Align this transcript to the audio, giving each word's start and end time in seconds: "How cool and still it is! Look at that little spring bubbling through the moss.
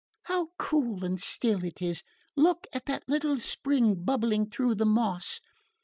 "How 0.23 0.47
cool 0.57 1.05
and 1.05 1.19
still 1.19 1.63
it 1.63 1.79
is! 1.79 2.01
Look 2.35 2.65
at 2.73 2.87
that 2.87 3.07
little 3.07 3.37
spring 3.39 4.03
bubbling 4.03 4.49
through 4.49 4.73
the 4.73 4.85
moss. 4.87 5.39